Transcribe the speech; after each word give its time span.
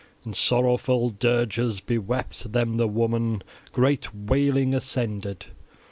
In 0.25 0.33
sorrowful 0.33 1.11
dirges 1.11 1.79
bewept 1.79 2.51
them 2.53 2.77
the 2.77 2.87
woman: 2.87 3.43
great 3.71 4.11
wailing 4.15 4.73
ascended. 4.73 5.45